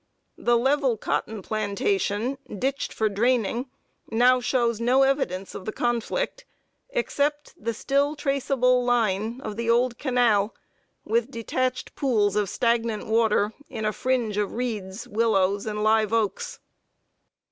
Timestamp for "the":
0.39-0.57, 5.65-5.71, 7.55-7.71, 9.57-9.69